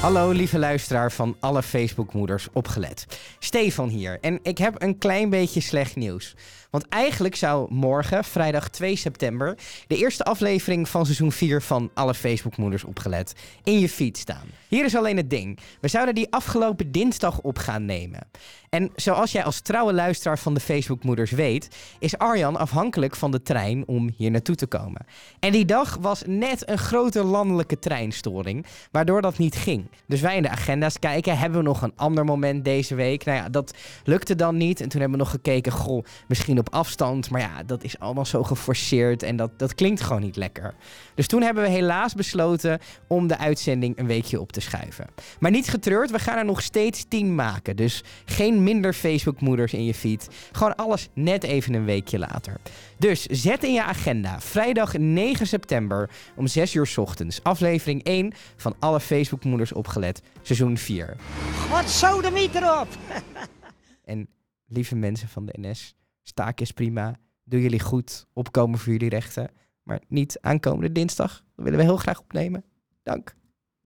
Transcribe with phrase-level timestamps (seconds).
[0.00, 3.06] Hallo lieve luisteraar van alle Facebookmoeders opgelet.
[3.38, 6.34] Stefan hier en ik heb een klein beetje slecht nieuws.
[6.70, 12.14] Want eigenlijk zou morgen, vrijdag 2 september, de eerste aflevering van seizoen 4 van alle
[12.14, 13.32] Facebookmoeders opgelet
[13.64, 14.46] in je feed staan.
[14.68, 15.58] Hier is alleen het ding.
[15.80, 18.28] We zouden die afgelopen dinsdag op gaan nemen.
[18.68, 21.68] En zoals jij als trouwe luisteraar van de Facebookmoeders weet,
[21.98, 25.06] is Arjan afhankelijk van de trein om hier naartoe te komen.
[25.40, 29.86] En die dag was net een grote landelijke treinstoring, waardoor dat niet ging.
[30.06, 33.24] Dus wij in de agenda's kijken, hebben we nog een ander moment deze week?
[33.24, 33.74] Nou ja, dat
[34.04, 34.80] lukte dan niet.
[34.80, 37.30] En toen hebben we nog gekeken, goh, misschien op afstand.
[37.30, 40.74] Maar ja, dat is allemaal zo geforceerd en dat, dat klinkt gewoon niet lekker.
[41.14, 45.06] Dus toen hebben we helaas besloten om de uitzending een weekje op te schuiven.
[45.40, 47.76] Maar niet getreurd, we gaan er nog steeds 10 maken.
[47.76, 50.28] Dus geen minder Facebookmoeders in je feed.
[50.52, 52.56] Gewoon alles net even een weekje later.
[52.98, 57.42] Dus zet in je agenda vrijdag 9 september om 6 uur ochtends.
[57.42, 61.16] Aflevering 1 van alle Facebookmoeders opgelet, seizoen 4.
[61.70, 62.88] Wat zo de meter op!
[64.04, 64.28] En
[64.66, 67.16] lieve mensen van de NS, staak is prima.
[67.44, 69.50] Doe jullie goed, opkomen voor jullie rechten.
[69.82, 71.42] Maar niet aankomende dinsdag.
[71.54, 72.64] Dat willen we heel graag opnemen.
[73.02, 73.34] Dank.